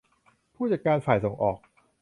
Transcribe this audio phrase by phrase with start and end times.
[0.55, 1.57] ผู้จัดการฝ่ายส่งออก